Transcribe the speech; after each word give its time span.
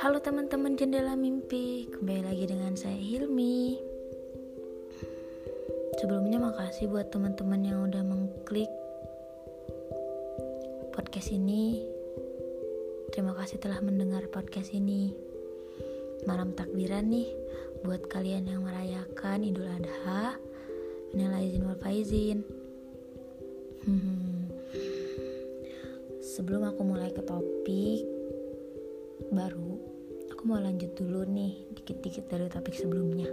Halo 0.00 0.16
teman-teman 0.24 0.80
jendela 0.80 1.12
mimpi, 1.12 1.92
kembali 1.92 2.24
lagi 2.24 2.48
dengan 2.48 2.72
saya 2.72 2.96
Hilmi. 2.96 3.76
Sebelumnya 6.00 6.40
makasih 6.40 6.88
buat 6.88 7.12
teman-teman 7.12 7.68
yang 7.68 7.84
udah 7.84 8.00
mengklik 8.00 8.72
podcast 10.96 11.36
ini. 11.36 11.84
Terima 13.12 13.36
kasih 13.36 13.60
telah 13.60 13.84
mendengar 13.84 14.24
podcast 14.32 14.72
ini. 14.72 15.12
Malam 16.24 16.56
takbiran 16.56 17.12
nih 17.12 17.28
buat 17.84 18.08
kalian 18.08 18.48
yang 18.48 18.64
merayakan 18.64 19.44
Idul 19.44 19.68
Adha. 19.68 20.40
Minal 21.12 21.44
izin 21.44 21.68
wal 21.68 21.76
faizin. 21.76 22.57
Sebelum 26.38 26.70
aku 26.70 26.86
mulai 26.86 27.10
ke 27.10 27.18
topik 27.26 28.06
baru, 29.34 29.74
aku 30.30 30.46
mau 30.46 30.62
lanjut 30.62 30.94
dulu 30.94 31.26
nih 31.26 31.66
dikit-dikit 31.74 32.30
dari 32.30 32.46
topik 32.46 32.78
sebelumnya. 32.78 33.26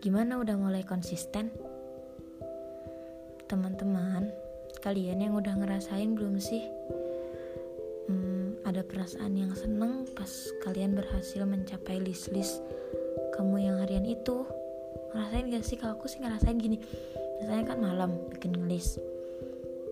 Gimana 0.00 0.40
udah 0.40 0.56
mulai 0.56 0.80
konsisten? 0.80 1.52
Teman-teman, 3.44 4.32
kalian 4.80 5.28
yang 5.28 5.36
udah 5.36 5.52
ngerasain 5.52 6.16
belum 6.16 6.40
sih? 6.40 6.64
Hmm, 8.08 8.56
ada 8.64 8.80
perasaan 8.80 9.36
yang 9.36 9.52
seneng 9.52 10.08
pas 10.16 10.32
kalian 10.64 10.96
berhasil 10.96 11.44
mencapai 11.44 12.00
list-list 12.00 12.64
kamu 13.36 13.68
yang 13.68 13.84
harian 13.84 14.08
itu. 14.08 14.48
Ngerasain 15.12 15.44
gak 15.44 15.64
sih? 15.68 15.76
Kalau 15.76 16.00
aku 16.00 16.08
sih 16.08 16.24
ngerasain 16.24 16.56
gini. 16.56 16.80
Biasanya 17.36 17.64
kan 17.68 17.78
malam 17.84 18.16
bikin 18.32 18.64
list 18.64 18.96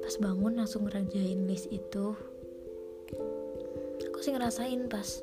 pas 0.02 0.14
bangun 0.18 0.58
langsung 0.58 0.90
ngerajain 0.90 1.46
list 1.46 1.70
itu 1.70 2.12
aku 4.02 4.18
sih 4.18 4.34
ngerasain 4.34 4.90
pas 4.90 5.22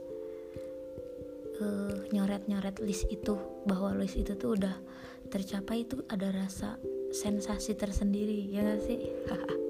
uh, 1.60 1.96
nyoret-nyoret 2.16 2.80
list 2.80 3.06
itu 3.12 3.36
bahwa 3.68 3.94
list 4.00 4.16
itu 4.16 4.34
tuh 4.40 4.56
udah 4.56 4.76
tercapai 5.30 5.86
itu 5.86 6.02
ada 6.10 6.32
rasa 6.32 6.80
sensasi 7.14 7.76
tersendiri 7.76 8.50
ya 8.50 8.66
gak 8.66 8.82
sih? 8.84 9.00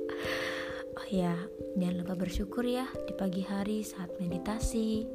Oh 0.99 1.07
ya 1.07 1.31
jangan 1.79 2.03
lupa 2.03 2.11
bersyukur 2.19 2.67
ya 2.67 2.83
di 3.07 3.15
pagi 3.15 3.39
hari 3.39 3.87
saat 3.87 4.19
meditasi. 4.19 5.07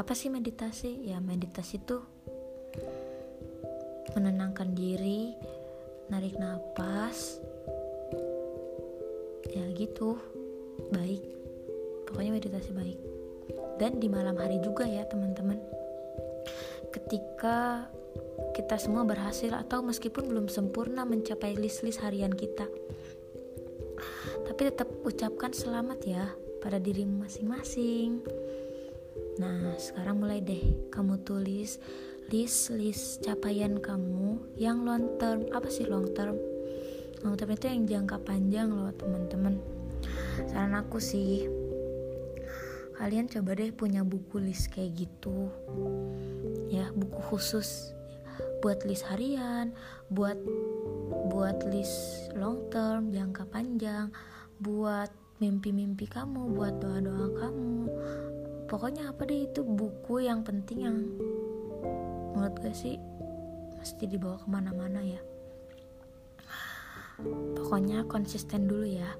Apa 0.00 0.16
sih 0.16 0.32
meditasi? 0.32 1.04
Ya 1.04 1.20
meditasi 1.20 1.76
tuh 1.84 2.00
menenangkan 4.16 4.72
diri 4.72 5.36
narik 6.08 6.40
nafas 6.40 7.36
gitu. 9.78 10.18
Baik. 10.90 11.22
Pokoknya 12.10 12.34
meditasi 12.34 12.74
baik. 12.74 12.98
Dan 13.78 14.02
di 14.02 14.10
malam 14.10 14.34
hari 14.34 14.58
juga 14.58 14.82
ya 14.82 15.06
teman-teman. 15.06 15.62
Ketika 16.90 17.86
kita 18.58 18.74
semua 18.74 19.06
berhasil 19.06 19.54
atau 19.54 19.86
meskipun 19.86 20.26
belum 20.26 20.50
sempurna 20.50 21.06
mencapai 21.06 21.54
list-list 21.54 22.02
harian 22.02 22.34
kita 22.34 22.66
tapi 24.58 24.74
tetap 24.74 24.90
ucapkan 25.06 25.54
selamat 25.54 25.98
ya 26.02 26.24
pada 26.58 26.82
dirimu 26.82 27.22
masing-masing. 27.22 28.18
Nah 29.38 29.78
sekarang 29.78 30.18
mulai 30.18 30.42
deh 30.42 30.90
kamu 30.90 31.22
tulis 31.22 31.78
list-list 32.26 33.22
capaian 33.22 33.78
kamu 33.78 34.42
yang 34.58 34.82
long 34.82 35.14
term. 35.22 35.46
Apa 35.54 35.70
sih 35.70 35.86
long 35.86 36.10
term 36.10 36.34
long 37.22 37.34
term 37.34 37.50
itu 37.54 37.66
yang 37.66 37.82
jangka 37.86 38.16
panjang 38.22 38.68
loh 38.70 38.90
teman-teman. 38.94 39.58
Saran 40.46 40.74
aku 40.78 41.02
sih 41.02 41.50
kalian 42.98 43.30
coba 43.30 43.54
deh 43.54 43.70
punya 43.70 44.02
buku 44.02 44.42
list 44.42 44.70
kayak 44.74 45.06
gitu. 45.06 45.50
Ya 46.70 46.90
buku 46.94 47.18
khusus 47.32 47.94
buat 48.62 48.82
list 48.86 49.06
harian 49.06 49.74
buat 50.10 50.38
buat 51.30 51.62
list 51.70 52.30
long 52.34 52.70
term 52.70 53.10
jangka 53.10 53.46
panjang 53.50 54.10
buat 54.58 55.10
mimpi-mimpi 55.38 56.10
kamu 56.10 56.54
buat 56.54 56.82
doa-doa 56.82 57.26
kamu. 57.38 57.82
Pokoknya 58.68 59.10
apa 59.10 59.24
deh 59.24 59.46
itu 59.48 59.62
buku 59.62 60.26
yang 60.26 60.42
penting 60.42 60.78
yang 60.84 60.98
menurut 62.34 62.54
gue 62.62 62.74
sih 62.74 62.98
mesti 63.78 64.04
dibawa 64.10 64.36
ke 64.42 64.46
mana-mana 64.50 65.00
ya 65.00 65.22
Pokoknya 67.58 68.06
konsisten 68.06 68.70
dulu 68.70 68.86
ya. 68.86 69.10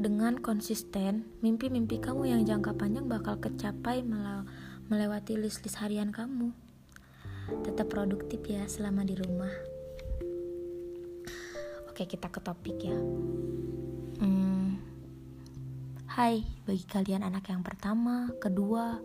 Dengan 0.00 0.40
konsisten, 0.40 1.28
mimpi-mimpi 1.44 2.00
kamu 2.00 2.32
yang 2.32 2.42
jangka 2.48 2.74
panjang 2.74 3.06
bakal 3.06 3.36
kecapai 3.36 4.00
melewati 4.88 5.36
list-list 5.36 5.78
harian 5.78 6.08
kamu. 6.08 6.50
Tetap 7.62 7.92
produktif 7.92 8.40
ya 8.48 8.64
selama 8.64 9.04
di 9.04 9.14
rumah. 9.20 9.52
Oke, 11.92 12.08
kita 12.08 12.32
ke 12.32 12.40
topik 12.40 12.78
ya. 12.88 12.96
Hmm, 14.18 14.80
hai, 16.16 16.40
bagi 16.64 16.88
kalian 16.88 17.20
anak 17.20 17.52
yang 17.52 17.60
pertama, 17.60 18.32
kedua, 18.40 18.96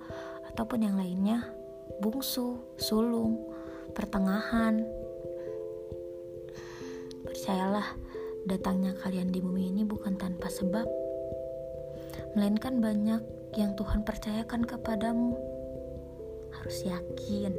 ataupun 0.48 0.88
yang 0.88 0.96
lainnya, 0.96 1.44
bungsu, 2.00 2.64
sulung, 2.80 3.44
pertengahan, 3.92 4.88
Percayalah, 7.38 7.94
datangnya 8.50 8.98
kalian 8.98 9.30
di 9.30 9.38
bumi 9.38 9.70
ini 9.70 9.86
bukan 9.86 10.18
tanpa 10.18 10.50
sebab, 10.50 10.90
melainkan 12.34 12.82
banyak 12.82 13.22
yang 13.54 13.78
Tuhan 13.78 14.02
percayakan 14.02 14.66
kepadamu. 14.66 15.38
Harus 16.50 16.82
yakin, 16.82 17.54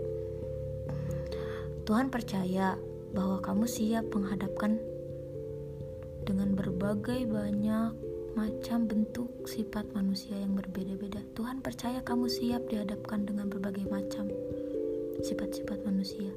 Tuhan 1.87 2.11
percaya 2.11 2.75
bahwa 3.15 3.39
kamu 3.39 3.71
siap 3.71 4.11
menghadapkan 4.11 4.83
dengan 6.27 6.59
berbagai 6.59 7.31
banyak 7.31 7.95
macam 8.35 8.91
bentuk 8.91 9.31
sifat 9.47 9.87
manusia 9.95 10.43
yang 10.43 10.59
berbeda-beda. 10.59 11.23
Tuhan 11.39 11.63
percaya 11.63 12.03
kamu 12.03 12.27
siap 12.27 12.67
dihadapkan 12.67 13.31
dengan 13.31 13.47
berbagai 13.47 13.87
macam 13.87 14.27
sifat-sifat 15.23 15.87
manusia. 15.87 16.35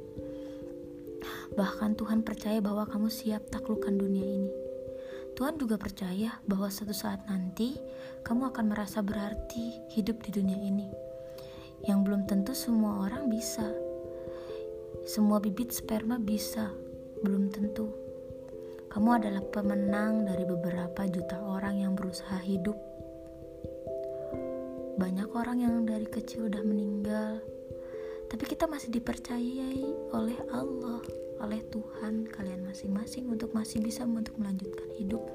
Bahkan 1.52 2.00
Tuhan 2.00 2.24
percaya 2.24 2.64
bahwa 2.64 2.88
kamu 2.88 3.12
siap 3.12 3.52
taklukkan 3.52 3.92
dunia 3.92 4.24
ini. 4.24 4.52
Tuhan 5.36 5.60
juga 5.60 5.76
percaya 5.76 6.40
bahwa 6.48 6.72
suatu 6.72 6.96
saat 6.96 7.28
nanti 7.28 7.76
kamu 8.24 8.56
akan 8.56 8.72
merasa 8.72 9.04
berarti 9.04 9.92
hidup 9.92 10.24
di 10.24 10.32
dunia 10.32 10.60
ini. 10.60 10.88
Yang 11.88 12.00
belum 12.08 12.22
tentu 12.24 12.56
semua 12.56 13.04
orang 13.04 13.28
bisa. 13.28 13.68
Semua 15.04 15.42
bibit 15.42 15.76
sperma 15.76 16.22
bisa, 16.22 16.72
belum 17.26 17.52
tentu. 17.52 17.90
Kamu 18.92 19.18
adalah 19.18 19.44
pemenang 19.44 20.28
dari 20.28 20.44
beberapa 20.44 21.08
juta 21.08 21.40
orang 21.42 21.80
yang 21.80 21.96
berusaha 21.96 22.38
hidup. 22.44 22.76
Banyak 25.00 25.32
orang 25.34 25.64
yang 25.64 25.76
dari 25.88 26.06
kecil 26.06 26.52
udah 26.52 26.62
meninggal, 26.62 27.42
tapi 28.30 28.44
kita 28.46 28.70
masih 28.70 28.94
dipercayai 28.94 30.14
oleh 30.14 30.38
Allah 30.54 31.02
oleh 31.42 31.66
Tuhan 31.68 32.30
kalian 32.30 32.62
masing-masing 32.70 33.26
untuk 33.28 33.52
masih 33.58 33.82
bisa 33.82 34.06
untuk 34.06 34.38
melanjutkan 34.38 34.88
hidup. 34.96 35.26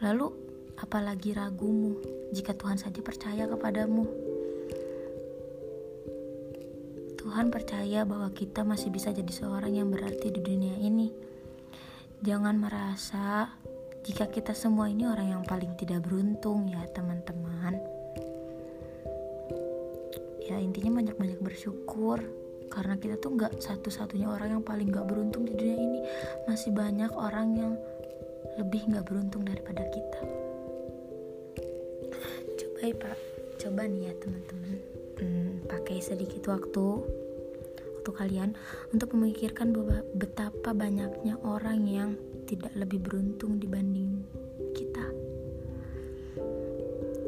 Lalu, 0.00 0.32
apalagi 0.80 1.36
ragumu 1.36 2.00
jika 2.32 2.56
Tuhan 2.56 2.80
saja 2.80 2.98
percaya 3.04 3.46
kepadamu? 3.46 4.08
Tuhan 7.22 7.54
percaya 7.54 8.02
bahwa 8.02 8.34
kita 8.34 8.66
masih 8.66 8.90
bisa 8.90 9.14
jadi 9.14 9.30
seorang 9.30 9.78
yang 9.78 9.88
berarti 9.94 10.34
di 10.34 10.42
dunia 10.42 10.74
ini. 10.82 11.12
Jangan 12.18 12.58
merasa 12.58 13.46
jika 14.02 14.26
kita 14.26 14.58
semua 14.58 14.90
ini 14.90 15.06
orang 15.06 15.30
yang 15.30 15.42
paling 15.46 15.78
tidak 15.78 16.02
beruntung 16.02 16.66
ya 16.66 16.82
teman-teman. 16.90 17.78
Ya 20.42 20.58
intinya 20.58 20.98
banyak-banyak 20.98 21.38
bersyukur 21.38 22.41
karena 22.72 22.96
kita 22.96 23.20
tuh 23.20 23.36
nggak 23.36 23.60
satu-satunya 23.60 24.32
orang 24.32 24.56
yang 24.56 24.64
paling 24.64 24.88
nggak 24.88 25.04
beruntung 25.04 25.44
di 25.44 25.52
dunia 25.52 25.76
ini. 25.76 26.00
Masih 26.48 26.72
banyak 26.72 27.12
orang 27.12 27.48
yang 27.52 27.72
lebih 28.56 28.88
nggak 28.88 29.04
beruntung 29.04 29.44
daripada 29.44 29.84
kita. 29.92 30.20
Coba 32.56 32.78
ya 32.80 32.94
pak. 32.96 33.18
Coba 33.60 33.82
nih 33.84 34.08
ya 34.08 34.12
teman-teman. 34.16 34.76
Hmm, 35.20 35.52
pakai 35.68 36.00
sedikit 36.00 36.48
waktu 36.48 37.04
waktu 38.02 38.18
kalian 38.18 38.50
untuk 38.90 39.14
memikirkan 39.14 39.70
bahwa 39.70 40.02
betapa 40.18 40.74
banyaknya 40.74 41.38
orang 41.46 41.86
yang 41.86 42.10
tidak 42.50 42.74
lebih 42.74 42.98
beruntung 42.98 43.62
dibanding 43.62 44.26
kita. 44.74 45.06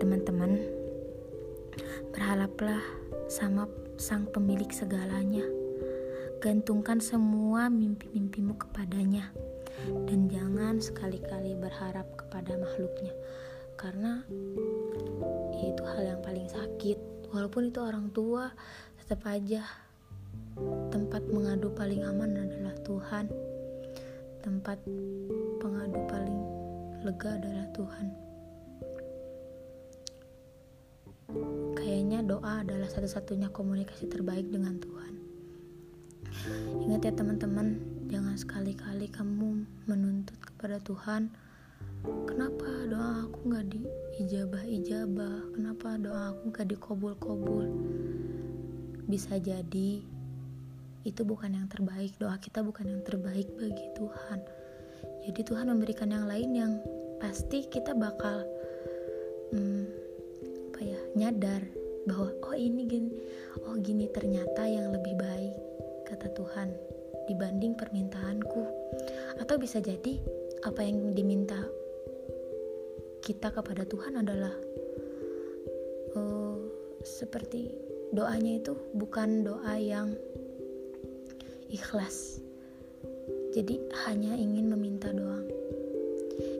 Teman-teman 0.02 0.58
berharaplah 2.11 2.82
sama 3.31 3.70
sang 4.00 4.26
pemilik 4.31 4.69
segalanya. 4.70 5.44
gantungkan 6.44 7.00
semua 7.00 7.73
mimpi-mimpimu 7.73 8.61
kepadanya. 8.61 9.32
Dan 10.05 10.29
jangan 10.29 10.76
sekali-kali 10.76 11.56
berharap 11.56 12.05
kepada 12.20 12.52
makhluknya. 12.61 13.17
Karena 13.81 14.20
itu 15.56 15.82
hal 15.88 16.05
yang 16.05 16.20
paling 16.20 16.44
sakit. 16.44 17.00
Walaupun 17.32 17.73
itu 17.73 17.81
orang 17.81 18.12
tua 18.12 18.52
tetap 19.00 19.25
aja 19.25 19.64
tempat 20.93 21.25
mengadu 21.32 21.73
paling 21.73 22.05
aman 22.05 22.44
adalah 22.44 22.76
Tuhan. 22.85 23.32
Tempat 24.44 24.85
pengadu 25.64 26.00
paling 26.12 26.41
lega 27.08 27.41
adalah 27.41 27.67
Tuhan 27.73 28.24
doa 32.22 32.62
adalah 32.62 32.87
satu-satunya 32.87 33.50
komunikasi 33.50 34.06
terbaik 34.06 34.46
dengan 34.52 34.78
Tuhan. 34.78 35.14
Ingat 36.87 37.00
ya 37.08 37.12
teman-teman 37.16 37.81
jangan 38.12 38.37
sekali-kali 38.37 39.08
kamu 39.08 39.64
menuntut 39.88 40.38
kepada 40.44 40.78
Tuhan 40.84 41.32
kenapa 42.28 42.69
doa 42.88 43.25
aku 43.25 43.38
nggak 43.49 43.66
diijabah-ijabah? 43.72 45.56
Kenapa 45.56 45.96
doa 45.96 46.37
aku 46.37 46.52
nggak 46.52 46.69
dikobul-kobul? 46.76 47.66
Bisa 49.08 49.40
jadi 49.40 50.05
itu 51.05 51.20
bukan 51.20 51.52
yang 51.52 51.69
terbaik 51.69 52.17
doa 52.17 52.37
kita 52.40 52.64
bukan 52.64 52.88
yang 52.88 53.02
terbaik 53.05 53.49
bagi 53.56 53.87
Tuhan. 53.96 54.40
Jadi 55.25 55.40
Tuhan 55.44 55.69
memberikan 55.72 56.12
yang 56.12 56.28
lain 56.28 56.50
yang 56.52 56.72
pasti 57.20 57.64
kita 57.69 57.96
bakal 57.96 58.44
hmm, 59.52 59.84
apa 60.72 60.81
ya 60.84 61.00
nyadar 61.17 61.62
bahwa 62.05 62.29
oh 62.45 62.56
ini 62.56 62.85
gini 62.85 63.11
oh 63.65 63.77
gini 63.81 64.09
ternyata 64.12 64.69
yang 64.69 64.93
lebih 64.93 65.17
baik 65.17 65.56
kata 66.05 66.29
Tuhan 66.37 66.69
dibanding 67.27 67.75
permintaanku. 67.77 68.62
Atau 69.41 69.56
bisa 69.59 69.81
jadi 69.81 70.21
apa 70.65 70.81
yang 70.85 71.12
diminta 71.12 71.59
kita 73.25 73.53
kepada 73.53 73.89
Tuhan 73.89 74.21
adalah 74.21 74.53
uh, 76.17 76.56
seperti 77.05 77.73
doanya 78.12 78.61
itu 78.61 78.77
bukan 78.97 79.45
doa 79.45 79.75
yang 79.81 80.12
ikhlas. 81.73 82.41
Jadi 83.55 83.81
hanya 84.06 84.37
ingin 84.37 84.69
meminta 84.71 85.11
doang. 85.11 85.47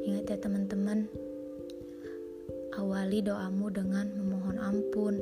Ingat 0.05 0.31
ya 0.31 0.39
teman-teman 0.39 1.11
awali 2.79 3.23
doamu 3.23 3.71
dengan 3.71 4.11
memohon 4.15 4.59
ampun. 4.59 5.19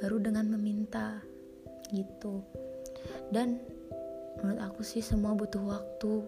Baru 0.00 0.20
dengan 0.20 0.52
meminta 0.52 1.20
gitu. 1.92 2.42
Dan 3.32 3.60
menurut 4.40 4.60
aku 4.60 4.80
sih 4.84 5.00
semua 5.00 5.32
butuh 5.32 5.62
waktu. 5.62 6.24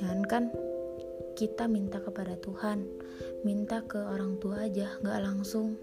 Jangan 0.00 0.22
kan 0.26 0.44
kita 1.38 1.64
minta 1.70 2.02
kepada 2.02 2.36
Tuhan 2.36 2.84
minta 3.40 3.80
ke 3.84 3.96
orang 3.96 4.36
tua 4.36 4.68
aja 4.68 4.92
nggak 5.00 5.20
langsung 5.24 5.76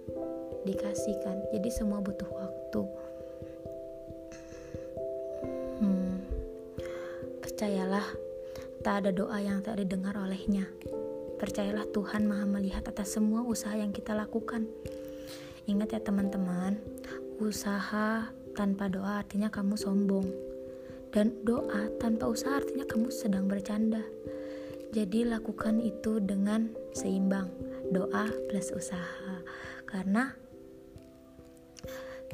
dikasihkan 0.65 1.49
jadi 1.49 1.69
semua 1.73 2.03
butuh 2.03 2.29
waktu. 2.29 2.81
Hmm, 5.81 6.21
percayalah 7.41 8.05
tak 8.85 9.05
ada 9.05 9.09
doa 9.13 9.37
yang 9.41 9.65
tak 9.65 9.81
didengar 9.81 10.13
olehnya 10.17 10.65
percayalah 11.37 11.85
Tuhan 11.93 12.25
maha 12.25 12.45
melihat 12.49 12.83
atas 12.89 13.15
semua 13.15 13.45
usaha 13.45 13.73
yang 13.77 13.93
kita 13.93 14.17
lakukan 14.17 14.65
ingat 15.69 15.95
ya 15.95 16.01
teman-teman 16.01 16.81
usaha 17.37 18.29
tanpa 18.57 18.89
doa 18.89 19.21
artinya 19.21 19.53
kamu 19.53 19.77
sombong 19.77 20.27
dan 21.13 21.31
doa 21.45 21.93
tanpa 22.01 22.27
usaha 22.27 22.57
artinya 22.57 22.83
kamu 22.83 23.13
sedang 23.13 23.45
bercanda 23.45 24.01
jadi 24.95 25.27
lakukan 25.27 25.83
itu 25.83 26.23
dengan 26.23 26.71
seimbang, 26.95 27.51
doa 27.91 28.31
plus 28.47 28.71
usaha. 28.71 29.43
Karena 29.83 30.31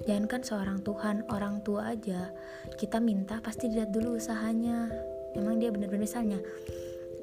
jangankan 0.05 0.41
seorang 0.45 0.79
Tuhan, 0.85 1.25
orang 1.33 1.65
tua 1.65 1.97
aja 1.97 2.29
kita 2.77 3.01
minta 3.01 3.41
pasti 3.41 3.73
lihat 3.73 3.89
dulu 3.89 4.21
usahanya. 4.21 4.85
Emang 5.33 5.57
dia 5.57 5.73
benar-benar 5.73 6.05
misalnya 6.05 6.39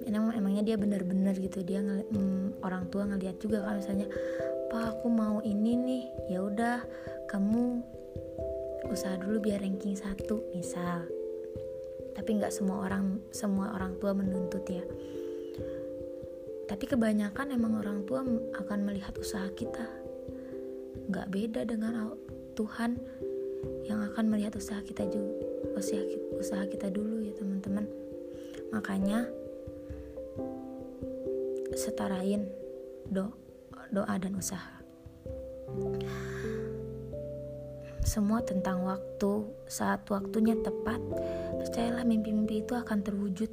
emang 0.09 0.33
emangnya 0.33 0.63
dia 0.73 0.77
benar-benar 0.81 1.37
gitu 1.37 1.61
dia 1.61 1.81
mm, 1.83 2.63
orang 2.65 2.89
tua 2.89 3.05
ngeliat 3.05 3.37
juga 3.41 3.65
kan 3.65 3.81
misalnya 3.81 4.09
pak 4.71 4.97
aku 4.97 5.07
mau 5.11 5.43
ini 5.43 5.73
nih 5.77 6.05
ya 6.31 6.41
udah 6.47 6.79
kamu 7.29 7.83
usaha 8.91 9.15
dulu 9.15 9.39
biar 9.39 9.63
ranking 9.63 9.95
satu 9.95 10.43
misal. 10.51 11.07
Tapi 12.17 12.31
nggak 12.37 12.53
semua 12.53 12.91
orang 12.91 13.23
semua 13.31 13.71
orang 13.77 13.95
tua 14.03 14.11
menuntut 14.17 14.67
ya. 14.67 14.83
Tapi 16.67 16.85
kebanyakan 16.87 17.55
emang 17.55 17.79
orang 17.83 18.07
tua 18.07 18.27
akan 18.59 18.79
melihat 18.87 19.15
usaha 19.19 19.47
kita. 19.55 19.87
Nggak 21.07 21.31
beda 21.31 21.61
dengan 21.67 22.15
Tuhan 22.59 22.99
yang 23.87 24.03
akan 24.11 24.25
melihat 24.27 24.59
usaha 24.59 24.83
kita 24.83 25.07
juga 25.07 25.49
usaha 26.37 26.65
kita 26.67 26.91
dulu 26.91 27.25
ya 27.25 27.33
teman-teman. 27.39 27.87
Makanya 28.75 29.27
setarain 31.81 32.45
do 33.09 33.33
doa 33.89 34.21
dan 34.21 34.37
usaha 34.37 34.85
semua 38.05 38.45
tentang 38.45 38.85
waktu 38.85 39.49
saat 39.65 40.05
waktunya 40.13 40.61
tepat 40.61 41.01
percayalah 41.57 42.05
mimpi-mimpi 42.05 42.61
itu 42.61 42.77
akan 42.77 43.01
terwujud 43.01 43.49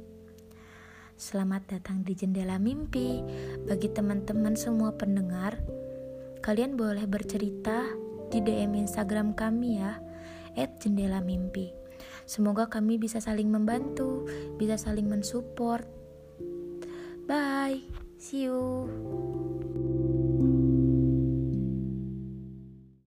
Selamat 1.18 1.66
datang 1.66 2.06
di 2.06 2.14
Jendela 2.14 2.62
Mimpi. 2.62 3.18
Bagi 3.66 3.90
teman-teman 3.90 4.54
semua 4.54 4.94
pendengar, 4.94 5.58
kalian 6.46 6.78
boleh 6.78 7.10
bercerita 7.10 7.90
di 8.30 8.38
DM 8.38 8.78
Instagram 8.78 9.34
kami 9.34 9.82
ya, 9.82 9.98
@jendela 10.78 11.18
mimpi. 11.18 11.74
Semoga 12.22 12.70
kami 12.70 13.02
bisa 13.02 13.18
saling 13.18 13.50
membantu, 13.50 14.30
bisa 14.62 14.78
saling 14.78 15.10
mensupport. 15.10 15.82
Bye, 17.26 17.82
See 18.18 18.42
you. 18.42 19.97